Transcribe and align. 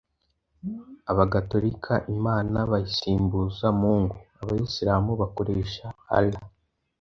Abagatolika, 1.11 1.93
Imana 2.15 2.57
bayisimbuza 2.71 3.67
Mungu, 3.79 4.17
Abayisilamu 4.41 5.11
bakoresha 5.21 5.85
Allah 6.17 6.43